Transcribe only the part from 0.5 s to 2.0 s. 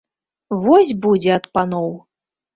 Вось будзе ад паноў!